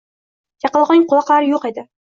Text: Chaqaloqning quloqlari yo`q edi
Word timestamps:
Chaqaloqning 0.63 1.05
quloqlari 1.13 1.53
yo`q 1.55 1.65
edi 1.73 1.89